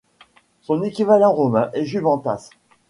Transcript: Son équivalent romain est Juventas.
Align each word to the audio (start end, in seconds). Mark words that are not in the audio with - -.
Son 0.61 0.81
équivalent 0.81 1.31
romain 1.31 1.69
est 1.73 1.85
Juventas. 1.85 2.49